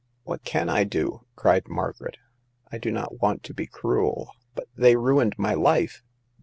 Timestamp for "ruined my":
4.95-5.53